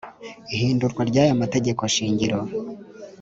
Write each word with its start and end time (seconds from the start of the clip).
Ihindurwa 0.55 1.01
ry 1.09 1.17
aya 1.23 1.41
mategeko 1.41 1.81
shingiro 1.95 2.39